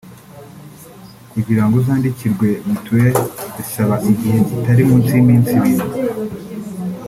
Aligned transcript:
kugirango 1.31 1.73
uzandikirwe 1.81 2.47
mituweli 2.67 3.21
bisaba 3.55 3.95
igihe 4.11 4.37
kitari 4.47 4.81
munsi 4.89 5.09
y’iminsi 5.13 5.51
ibiri 5.59 5.85